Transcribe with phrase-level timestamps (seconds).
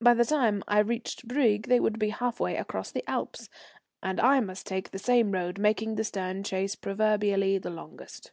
[0.00, 3.48] By the time I reached Brieg they would be halfway across the Alps,
[4.00, 8.30] and I must take the same road, making a stern chase, proverbially the longest.